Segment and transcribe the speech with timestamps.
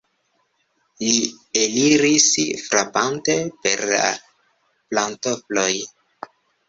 [1.01, 1.17] Li
[1.65, 2.25] eliris,
[2.69, 3.35] frapante
[3.67, 4.01] per la
[4.97, 5.71] pantofloj.